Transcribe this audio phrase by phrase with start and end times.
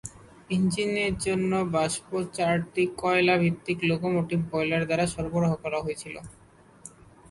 [0.49, 6.15] ইঞ্জিনের জন্য বাষ্প চারটি কয়লা ভিত্তিক লোকোমোটিভ বয়লার দ্বারা সরবরাহ করা হয়েছিল।